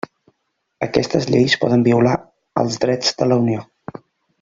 Aquestes 0.87 1.27
lleis 1.35 1.57
poden 1.65 1.85
violar 1.91 2.17
els 2.65 2.83
drets 2.87 3.17
de 3.23 3.33
la 3.33 3.43
Unió. 3.47 3.67